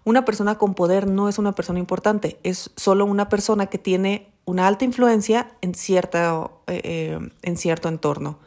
Una 0.04 0.26
persona 0.26 0.58
con 0.58 0.76
poder 0.76 1.08
no 1.08 1.28
es 1.28 1.40
una 1.40 1.54
persona 1.54 1.80
importante, 1.80 2.40
es 2.44 2.72
solo 2.76 3.06
una 3.06 3.30
persona 3.30 3.66
que 3.66 3.78
tiene 3.78 4.33
una 4.46 4.68
alta 4.68 4.86
influencia 4.86 5.52
en, 5.62 5.74
cierta, 5.76 6.50
eh, 6.68 6.82
eh, 6.84 7.30
en 7.42 7.58
cierto 7.58 7.90
entorno. 7.90 8.40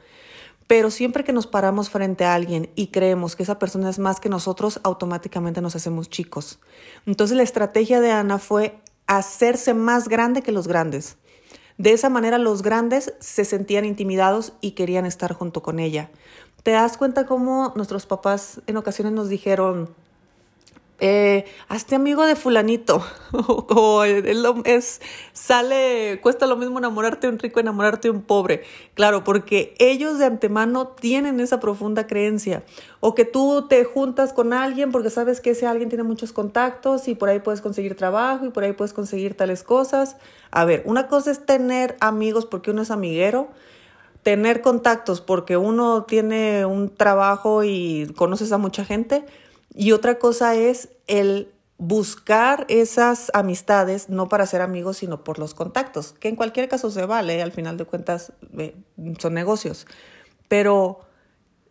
Pero 0.66 0.90
siempre 0.90 1.22
que 1.22 1.32
nos 1.32 1.46
paramos 1.46 1.90
frente 1.90 2.24
a 2.24 2.34
alguien 2.34 2.70
y 2.74 2.88
creemos 2.88 3.36
que 3.36 3.44
esa 3.44 3.58
persona 3.58 3.88
es 3.88 3.98
más 3.98 4.18
que 4.18 4.28
nosotros, 4.28 4.80
automáticamente 4.82 5.60
nos 5.60 5.76
hacemos 5.76 6.10
chicos. 6.10 6.58
Entonces 7.06 7.36
la 7.36 7.44
estrategia 7.44 8.00
de 8.00 8.10
Ana 8.10 8.38
fue 8.38 8.80
hacerse 9.06 9.74
más 9.74 10.08
grande 10.08 10.42
que 10.42 10.50
los 10.50 10.66
grandes. 10.66 11.18
De 11.78 11.92
esa 11.92 12.08
manera 12.08 12.38
los 12.38 12.62
grandes 12.62 13.14
se 13.20 13.44
sentían 13.44 13.84
intimidados 13.84 14.54
y 14.60 14.72
querían 14.72 15.06
estar 15.06 15.32
junto 15.34 15.62
con 15.62 15.78
ella. 15.78 16.10
¿Te 16.62 16.72
das 16.72 16.96
cuenta 16.96 17.26
cómo 17.26 17.72
nuestros 17.76 18.06
papás 18.06 18.60
en 18.66 18.76
ocasiones 18.76 19.12
nos 19.12 19.28
dijeron, 19.28 19.94
eh, 20.98 21.44
hazte 21.68 21.94
amigo 21.94 22.24
de 22.24 22.36
fulanito, 22.36 23.04
o, 23.32 24.04
es, 24.04 25.00
sale, 25.32 26.20
cuesta 26.22 26.46
lo 26.46 26.56
mismo 26.56 26.78
enamorarte 26.78 27.26
de 27.26 27.32
un 27.34 27.38
rico, 27.38 27.60
enamorarte 27.60 28.08
de 28.08 28.12
un 28.12 28.22
pobre. 28.22 28.62
Claro, 28.94 29.22
porque 29.22 29.74
ellos 29.78 30.18
de 30.18 30.24
antemano 30.24 30.88
tienen 30.88 31.40
esa 31.40 31.60
profunda 31.60 32.06
creencia. 32.06 32.64
O 33.00 33.14
que 33.14 33.24
tú 33.24 33.66
te 33.68 33.84
juntas 33.84 34.32
con 34.32 34.52
alguien 34.52 34.90
porque 34.90 35.10
sabes 35.10 35.40
que 35.40 35.50
ese 35.50 35.66
alguien 35.66 35.88
tiene 35.88 36.02
muchos 36.02 36.32
contactos 36.32 37.08
y 37.08 37.14
por 37.14 37.28
ahí 37.28 37.40
puedes 37.40 37.60
conseguir 37.60 37.94
trabajo 37.94 38.46
y 38.46 38.50
por 38.50 38.64
ahí 38.64 38.72
puedes 38.72 38.92
conseguir 38.92 39.36
tales 39.36 39.62
cosas. 39.62 40.16
A 40.50 40.64
ver, 40.64 40.82
una 40.86 41.08
cosa 41.08 41.30
es 41.30 41.44
tener 41.44 41.96
amigos 42.00 42.46
porque 42.46 42.70
uno 42.70 42.82
es 42.82 42.90
amiguero 42.90 43.48
tener 44.26 44.60
contactos 44.60 45.20
porque 45.20 45.56
uno 45.56 46.02
tiene 46.02 46.66
un 46.66 46.92
trabajo 46.92 47.62
y 47.62 48.12
conoces 48.16 48.50
a 48.50 48.58
mucha 48.58 48.84
gente, 48.84 49.24
y 49.74 49.92
otra 49.92 50.18
cosa 50.18 50.54
es 50.54 50.90
el 51.06 51.52
buscar 51.78 52.64
esas 52.68 53.30
amistades, 53.34 54.08
no 54.08 54.28
para 54.28 54.46
ser 54.46 54.62
amigos, 54.62 54.98
sino 54.98 55.24
por 55.24 55.38
los 55.38 55.54
contactos, 55.54 56.12
que 56.12 56.28
en 56.28 56.36
cualquier 56.36 56.68
caso 56.68 56.90
se 56.90 57.04
vale, 57.04 57.42
al 57.42 57.52
final 57.52 57.76
de 57.76 57.84
cuentas 57.84 58.32
son 59.18 59.34
negocios. 59.34 59.86
Pero 60.48 61.00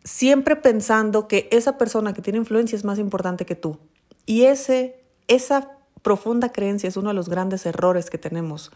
siempre 0.04 0.56
pensando 0.56 1.28
que 1.28 1.48
esa 1.52 1.78
persona 1.78 2.14
que 2.14 2.22
tiene 2.22 2.40
influencia 2.40 2.76
es 2.76 2.84
más 2.84 3.00
importante 3.00 3.46
que 3.46 3.56
tú. 3.56 3.80
Y 4.26 4.44
ese, 4.44 5.04
esa 5.28 5.72
profunda 6.02 6.52
creencia 6.52 6.88
es 6.88 6.98
uno 6.98 7.10
de 7.10 7.16
los 7.16 7.30
grandes 7.30 7.66
errores 7.66 8.10
que 8.12 8.20
tenemos. 8.20 8.72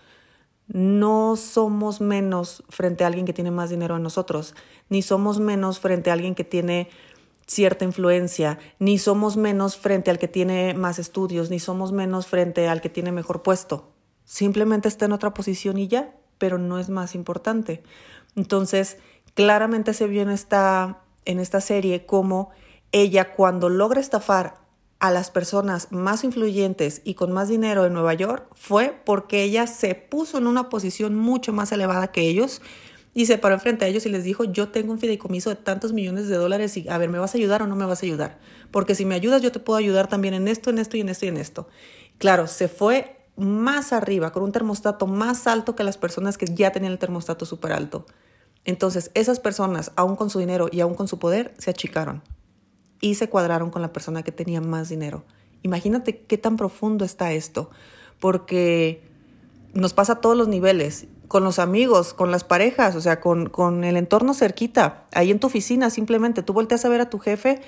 No 0.68 1.36
somos 1.36 2.02
menos 2.02 2.64
frente 2.70 3.04
a 3.04 3.08
alguien 3.08 3.26
que 3.26 3.34
tiene 3.34 3.52
más 3.52 3.70
dinero 3.70 3.98
en 3.98 4.04
nosotros, 4.04 4.56
ni 4.90 5.02
somos 5.02 5.40
menos 5.40 5.80
frente 5.80 6.10
a 6.10 6.14
alguien 6.14 6.36
que 6.36 6.44
tiene 6.44 6.90
cierta 7.50 7.84
influencia, 7.84 8.60
ni 8.78 9.00
somos 9.00 9.36
menos 9.36 9.76
frente 9.76 10.12
al 10.12 10.20
que 10.20 10.28
tiene 10.28 10.76
más 10.76 11.00
estudios, 11.00 11.50
ni 11.50 11.60
somos 11.60 11.92
menos 11.92 12.28
frente 12.28 12.68
al 12.68 12.80
que 12.80 12.90
tiene 12.90 13.12
mejor 13.12 13.42
puesto. 13.42 13.92
Simplemente 14.24 14.88
está 14.88 15.06
en 15.06 15.14
otra 15.14 15.34
posición 15.34 15.80
y 15.80 15.88
ya, 15.88 16.16
pero 16.38 16.60
no 16.60 16.78
es 16.78 16.90
más 16.90 17.16
importante. 17.16 17.82
Entonces, 18.36 18.98
claramente 19.34 19.96
se 19.96 20.06
vio 20.06 20.22
en 20.22 20.30
esta, 20.30 21.02
en 21.26 21.40
esta 21.40 21.60
serie 21.60 22.06
cómo 22.06 22.52
ella 22.92 23.34
cuando 23.34 23.68
logra 23.68 24.00
estafar 24.00 24.60
a 25.00 25.10
las 25.10 25.32
personas 25.32 25.92
más 25.92 26.24
influyentes 26.24 27.02
y 27.04 27.16
con 27.16 27.32
más 27.32 27.48
dinero 27.48 27.86
en 27.86 27.94
Nueva 27.94 28.14
York 28.14 28.48
fue 28.54 29.02
porque 29.06 29.44
ella 29.44 29.66
se 29.66 29.96
puso 29.96 30.38
en 30.38 30.46
una 30.46 30.70
posición 30.70 31.16
mucho 31.16 31.52
más 31.52 31.72
elevada 31.72 32.12
que 32.12 32.22
ellos 32.22 32.62
y 33.14 33.26
se 33.26 33.38
paró 33.38 33.56
enfrente 33.56 33.86
a 33.86 33.88
ellos 33.88 34.06
y 34.06 34.10
les 34.10 34.24
dijo, 34.24 34.44
yo 34.44 34.70
tengo 34.70 34.94
un 34.94 35.00
fideicomiso 35.00 35.50
de 35.50 35.56
tantos 35.56 35.94
millones 35.94 36.28
de 36.28 36.36
dólares 36.36 36.78
y 36.78 36.88
a 36.90 36.98
ver, 36.98 37.10
¿me 37.10 37.20
vas 37.20 37.34
a 37.34 37.38
ayudar 37.38 37.62
o 37.64 37.68
no 37.68 37.76
me 37.76 37.86
vas 37.86 38.04
a 38.04 38.06
ayudar? 38.06 38.40
Porque 38.72 38.96
si 38.96 39.06
me 39.06 39.16
ayudas, 39.16 39.42
yo 39.42 39.52
te 39.52 39.60
puedo 39.60 39.78
ayudar 39.78 40.08
también 40.08 40.34
en 40.34 40.48
esto, 40.48 40.70
en 40.70 40.78
esto 40.78 40.98
y 40.98 41.02
en 41.02 41.10
esto 41.10 41.26
y 41.26 41.30
en 41.30 41.38
esto. 41.38 41.68
Claro, 42.18 42.48
se 42.48 42.68
fue 42.68 43.18
más 43.36 43.94
arriba, 43.94 44.32
con 44.32 44.44
un 44.44 44.52
termostato 44.52 45.08
más 45.08 45.48
alto 45.48 45.76
que 45.76 45.84
las 45.84 45.98
personas 45.98 46.38
que 46.38 46.46
ya 46.46 46.72
tenían 46.72 46.92
el 46.92 47.00
termostato 47.00 47.46
súper 47.46 47.72
alto. 47.72 48.06
Entonces, 48.66 49.12
esas 49.14 49.40
personas, 49.40 49.92
aún 49.96 50.16
con 50.16 50.30
su 50.30 50.40
dinero 50.40 50.70
y 50.72 50.82
aún 50.82 50.94
con 50.94 51.08
su 51.08 51.18
poder, 51.18 51.54
se 51.58 51.72
achicaron 51.72 52.22
y 53.02 53.16
se 53.16 53.30
cuadraron 53.30 53.72
con 53.72 53.82
la 53.82 53.94
persona 53.94 54.24
que 54.24 54.32
tenía 54.32 54.62
más 54.62 54.90
dinero. 54.90 55.24
Imagínate 55.64 56.22
qué 56.22 56.38
tan 56.38 56.58
profundo 56.58 57.06
está 57.06 57.32
esto, 57.32 57.70
porque 58.20 59.02
nos 59.74 59.94
pasa 59.94 60.14
a 60.14 60.22
todos 60.22 60.38
los 60.38 60.48
niveles 60.48 61.08
con 61.30 61.44
los 61.44 61.60
amigos, 61.60 62.14
con 62.14 62.32
las 62.32 62.44
parejas, 62.44 62.96
o 62.96 63.02
sea, 63.02 63.22
con, 63.22 63.84
el 63.84 63.96
entorno 63.96 64.34
cerquita, 64.34 65.06
ahí 65.14 65.30
en 65.30 65.40
tu 65.40 65.48
oficina 65.48 65.92
simplemente, 65.92 66.42
tú 66.44 66.54
volteas 66.54 66.84
a 66.84 66.90
ver 66.90 67.02
a 67.02 67.10
tu 67.10 67.20
jefe 67.20 67.62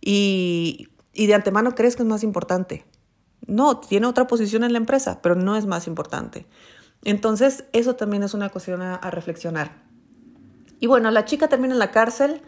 y, 0.00 0.88
y 1.12 1.26
de 1.26 1.34
antemano 1.34 1.74
crees 1.74 1.94
que 1.94 2.02
es 2.02 2.08
más 2.08 2.24
importante. 2.24 2.84
No, 3.46 3.78
tiene 3.78 4.06
otra 4.06 4.26
posición 4.26 4.64
en 4.64 4.72
la 4.72 4.78
empresa, 4.78 5.20
pero 5.22 5.34
no 5.34 5.56
es 5.56 5.66
más 5.66 5.86
importante. 5.86 6.46
Entonces, 7.04 7.64
eso 7.72 7.96
también 7.96 8.22
es 8.22 8.32
una 8.32 8.48
cuestión 8.48 8.80
a, 8.80 8.94
a 8.94 9.10
reflexionar. 9.10 9.82
Y 10.80 10.86
bueno, 10.86 11.10
la 11.10 11.26
chica 11.26 11.48
termina 11.48 11.74
en 11.74 11.80
la 11.80 11.90
cárcel, 11.90 12.40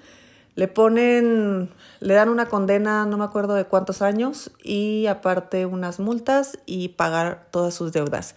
le 0.55 0.67
ponen, 0.67 1.71
le 2.01 2.15
dan 2.15 2.31
una 2.31 2.47
condena, 2.47 3.05
no 3.05 3.19
me 3.19 3.25
acuerdo 3.25 3.53
de 3.53 3.67
cuántos 3.67 4.01
años, 4.01 4.51
y 4.63 5.09
aparte 5.09 5.67
unas 5.67 6.01
multas 6.01 6.59
y 6.65 6.89
pagar 6.89 7.49
todas 7.51 7.75
sus 7.75 7.93
deudas. 7.93 8.35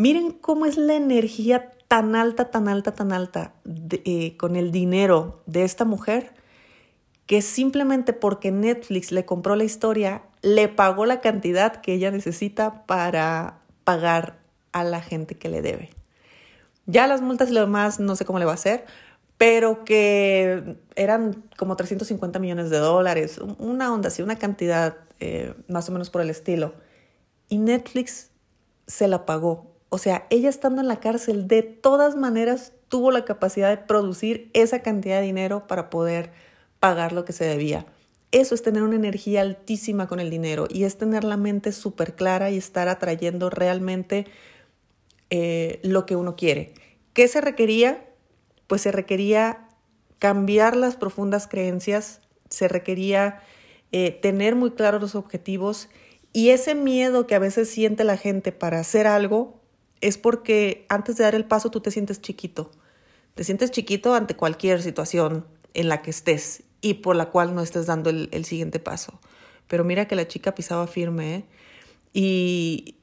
Miren 0.00 0.30
cómo 0.30 0.64
es 0.64 0.78
la 0.78 0.94
energía 0.94 1.72
tan 1.86 2.16
alta, 2.16 2.50
tan 2.50 2.68
alta, 2.68 2.92
tan 2.92 3.12
alta 3.12 3.52
eh, 3.66 4.34
con 4.38 4.56
el 4.56 4.72
dinero 4.72 5.42
de 5.44 5.62
esta 5.62 5.84
mujer 5.84 6.32
que 7.26 7.42
simplemente 7.42 8.14
porque 8.14 8.50
Netflix 8.50 9.12
le 9.12 9.26
compró 9.26 9.56
la 9.56 9.64
historia, 9.64 10.22
le 10.40 10.68
pagó 10.68 11.04
la 11.04 11.20
cantidad 11.20 11.82
que 11.82 11.92
ella 11.92 12.10
necesita 12.10 12.86
para 12.86 13.58
pagar 13.84 14.38
a 14.72 14.84
la 14.84 15.02
gente 15.02 15.34
que 15.34 15.50
le 15.50 15.60
debe. 15.60 15.90
Ya 16.86 17.06
las 17.06 17.20
multas 17.20 17.50
y 17.50 17.52
lo 17.52 17.60
demás 17.60 18.00
no 18.00 18.16
sé 18.16 18.24
cómo 18.24 18.38
le 18.38 18.46
va 18.46 18.52
a 18.52 18.54
hacer, 18.54 18.86
pero 19.36 19.84
que 19.84 20.78
eran 20.96 21.44
como 21.58 21.76
350 21.76 22.38
millones 22.38 22.70
de 22.70 22.78
dólares, 22.78 23.38
una 23.58 23.92
onda 23.92 24.08
así, 24.08 24.22
una 24.22 24.38
cantidad 24.38 24.96
eh, 25.18 25.52
más 25.68 25.90
o 25.90 25.92
menos 25.92 26.08
por 26.08 26.22
el 26.22 26.30
estilo. 26.30 26.72
Y 27.50 27.58
Netflix 27.58 28.30
se 28.86 29.06
la 29.06 29.26
pagó 29.26 29.69
o 29.90 29.98
sea, 29.98 30.26
ella 30.30 30.48
estando 30.48 30.80
en 30.80 30.88
la 30.88 31.00
cárcel, 31.00 31.48
de 31.48 31.62
todas 31.62 32.16
maneras 32.16 32.72
tuvo 32.88 33.10
la 33.10 33.24
capacidad 33.24 33.70
de 33.70 33.76
producir 33.76 34.50
esa 34.54 34.82
cantidad 34.82 35.20
de 35.20 35.26
dinero 35.26 35.66
para 35.66 35.90
poder 35.90 36.32
pagar 36.78 37.12
lo 37.12 37.24
que 37.24 37.32
se 37.32 37.44
debía. 37.44 37.86
Eso 38.32 38.54
es 38.54 38.62
tener 38.62 38.84
una 38.84 38.94
energía 38.94 39.40
altísima 39.40 40.06
con 40.06 40.20
el 40.20 40.30
dinero 40.30 40.66
y 40.70 40.84
es 40.84 40.96
tener 40.96 41.24
la 41.24 41.36
mente 41.36 41.72
súper 41.72 42.14
clara 42.14 42.50
y 42.50 42.56
estar 42.56 42.88
atrayendo 42.88 43.50
realmente 43.50 44.26
eh, 45.30 45.80
lo 45.82 46.06
que 46.06 46.14
uno 46.14 46.36
quiere. 46.36 46.74
¿Qué 47.12 47.26
se 47.26 47.40
requería? 47.40 48.06
Pues 48.68 48.82
se 48.82 48.92
requería 48.92 49.68
cambiar 50.20 50.76
las 50.76 50.94
profundas 50.94 51.48
creencias, 51.48 52.20
se 52.48 52.68
requería 52.68 53.40
eh, 53.90 54.12
tener 54.12 54.54
muy 54.54 54.70
claros 54.70 55.00
los 55.00 55.16
objetivos 55.16 55.88
y 56.32 56.50
ese 56.50 56.76
miedo 56.76 57.26
que 57.26 57.34
a 57.34 57.40
veces 57.40 57.68
siente 57.68 58.04
la 58.04 58.16
gente 58.16 58.52
para 58.52 58.78
hacer 58.78 59.08
algo, 59.08 59.59
es 60.00 60.18
porque 60.18 60.86
antes 60.88 61.16
de 61.16 61.24
dar 61.24 61.34
el 61.34 61.44
paso 61.44 61.70
tú 61.70 61.80
te 61.80 61.90
sientes 61.90 62.20
chiquito. 62.20 62.70
Te 63.34 63.44
sientes 63.44 63.70
chiquito 63.70 64.14
ante 64.14 64.34
cualquier 64.34 64.82
situación 64.82 65.46
en 65.74 65.88
la 65.88 66.02
que 66.02 66.10
estés 66.10 66.62
y 66.80 66.94
por 66.94 67.16
la 67.16 67.26
cual 67.26 67.54
no 67.54 67.62
estás 67.62 67.86
dando 67.86 68.10
el, 68.10 68.44
siguiente 68.44 68.80
paso. 68.80 69.20
Pero 69.68 69.84
mira 69.84 70.06
que 70.06 70.16
la 70.16 70.26
chica 70.26 70.54
pisaba 70.54 70.86
firme 70.86 71.34
¿eh? 71.34 71.44
y, 72.12 72.94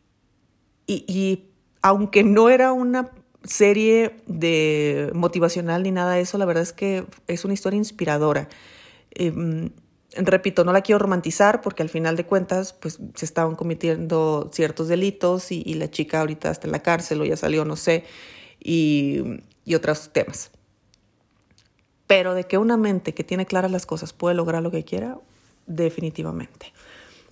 y, 0.87 1.43
aunque 1.81 2.23
no 2.23 2.49
era 2.49 2.73
una 2.73 3.11
serie 3.43 4.17
de 4.25 5.11
motivacional 5.13 5.83
ni 5.83 5.91
nada 5.91 6.13
de 6.13 6.21
eso, 6.21 6.37
la 6.37 6.45
verdad 6.45 6.63
es 6.63 6.73
que 6.73 7.05
es 7.27 7.45
una 7.45 7.53
historia 7.53 7.77
inspiradora. 7.77 8.49
Eh, 9.11 9.69
repito, 10.15 10.63
no 10.63 10.73
la 10.73 10.81
quiero 10.81 10.99
romantizar 10.99 11.61
porque 11.61 11.83
al 11.83 11.89
final 11.89 12.15
de 12.15 12.25
cuentas, 12.25 12.73
pues 12.73 12.99
se 13.15 13.25
estaban 13.25 13.55
cometiendo 13.55 14.49
ciertos 14.53 14.87
delitos 14.87 15.51
y, 15.51 15.73
la 15.73 15.89
chica 15.89 16.21
ahorita 16.21 16.51
está 16.51 16.67
en 16.67 16.71
la 16.71 16.81
cárcel 16.81 17.21
o 17.21 17.25
ya 17.25 17.37
salió, 17.37 17.65
no 17.65 17.75
sé, 17.75 18.05
y, 18.59 19.41
y 19.65 19.75
otros 19.75 20.11
temas. 20.13 20.51
Pero 22.07 22.33
de 22.33 22.45
que 22.45 22.57
una 22.57 22.77
mente 22.77 23.13
que 23.13 23.23
tiene 23.23 23.45
claras 23.45 23.71
las 23.71 23.85
cosas 23.85 24.13
puede 24.13 24.35
lograr 24.35 24.63
lo 24.63 24.71
que 24.71 24.83
quiera, 24.83 25.17
definitivamente. 25.65 26.73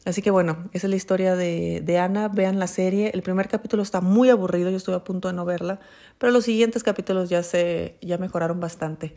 Así 0.06 0.22
que 0.22 0.30
bueno, 0.30 0.70
esa 0.72 0.86
es 0.86 0.92
la 0.92 0.96
historia 0.98 1.36
de, 1.36 1.82
de, 1.84 1.98
Ana. 1.98 2.28
Vean 2.28 2.60
la 2.60 2.68
serie. 2.68 3.10
El 3.14 3.24
primer 3.24 3.48
capítulo 3.48 3.82
está 3.82 4.02
muy 4.02 4.30
aburrido, 4.30 4.70
yo 4.70 4.78
estuve 4.78 4.96
a 4.96 5.04
punto 5.04 5.28
de 5.28 5.34
no 5.34 5.46
verla, 5.46 5.80
pero 6.20 6.32
los 6.32 6.46
siguientes 6.46 6.84
capítulos 6.84 7.30
ya, 7.30 7.42
se, 7.42 7.98
ya 8.02 8.20
mejoraron 8.20 8.60
bastante. 8.60 9.16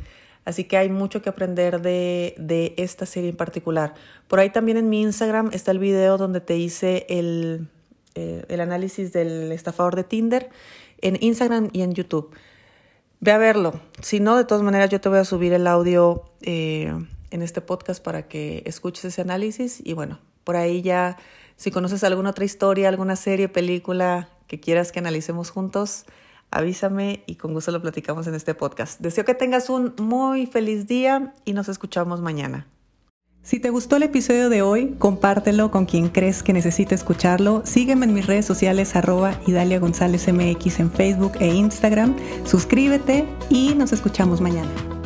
Así 0.49 0.65
que 0.65 0.79
hay 0.79 0.89
mucho 0.89 1.21
que 1.21 1.29
aprender 1.29 1.83
de, 1.83 2.35
de 2.39 2.73
esta 2.79 3.05
serie 3.05 3.29
en 3.29 3.37
particular. 3.37 3.93
Por 4.29 4.41
ahí 4.41 4.49
también 4.49 4.79
en 4.79 4.89
mi 4.89 5.03
Instagram 5.03 5.51
está 5.53 5.73
el 5.73 5.79
video 5.79 6.17
donde 6.17 6.41
te 6.41 6.57
hice 6.57 7.05
el, 7.11 7.69
eh, 8.15 8.47
el 8.49 8.61
análisis 8.63 9.13
del 9.13 9.53
estafador 9.53 9.95
de 9.95 10.05
Tinder 10.05 10.49
en 11.03 11.19
Instagram 11.21 11.69
y 11.75 11.83
en 11.83 11.93
YouTube. 11.93 12.31
Ve 13.21 13.33
a 13.33 13.37
verlo. 13.37 13.79
Si 14.01 14.21
no, 14.21 14.39
de 14.39 14.47
todas 14.47 14.65
maneras 14.65 14.89
yo 14.89 15.03
te 15.03 15.11
voy 15.11 15.19
a 15.19 15.27
subir 15.27 15.53
el 15.53 15.67
audio 15.67 16.25
eh, 16.41 16.95
en 17.31 17.43
este 17.43 17.61
podcast 17.61 18.03
para 18.03 18.27
que 18.27 18.63
escuches 18.65 19.05
ese 19.05 19.21
análisis 19.21 19.83
y 19.85 19.93
bueno, 19.93 20.19
por 20.45 20.57
ahí 20.57 20.81
ya, 20.81 21.19
si 21.57 21.71
conoces 21.71 22.05
alguna 22.05 22.31
otra 22.31 22.47
historia, 22.47 22.89
alguna 22.89 23.17
serie, 23.17 23.51
película 23.51 24.31
que 24.47 24.59
quieras 24.61 24.93
que 24.93 24.99
analicemos 24.99 25.51
juntos, 25.51 26.07
avísame 26.51 27.23
y 27.27 27.37
con 27.37 27.53
gusto 27.53 27.71
lo 27.71 27.83
platicamos 27.83 28.27
en 28.27 28.35
este 28.35 28.55
podcast. 28.55 29.01
Deseo 29.01 29.25
que 29.25 29.35
tengas 29.35 29.71
un 29.71 29.95
muy 29.99 30.47
feliz 30.47 30.87
día 30.87 31.35
y 31.45 31.53
nos 31.53 31.69
escuchamos 31.69 32.21
mañana. 32.21 32.67
Si 33.43 33.61
te 33.61 33.71
gustó 33.71 33.97
el 33.97 34.03
episodio 34.03 34.51
de 34.51 34.61
hoy, 34.61 34.97
compártelo 34.99 35.71
con 35.71 35.87
quien 35.87 36.09
crees 36.09 36.43
que 36.43 36.53
necesite 36.53 36.95
escucharlo. 36.95 37.63
Sígueme 37.65 38.05
en 38.05 38.13
mis 38.13 38.27
redes 38.27 38.45
sociales 38.45 38.95
arroba 38.95 39.41
Idalia 39.47 39.79
González 39.79 40.31
MX 40.31 40.81
en 40.81 40.93
Facebook 40.93 41.33
e 41.41 41.47
Instagram. 41.47 42.15
Suscríbete 42.45 43.27
y 43.49 43.75
nos 43.75 43.93
escuchamos 43.93 44.43
mañana. 44.43 44.98